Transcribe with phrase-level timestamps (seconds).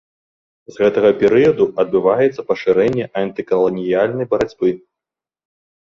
[0.71, 4.69] З гэтага перыяду адбываецца пашырэнне антыкаланіяльнай барацьбы.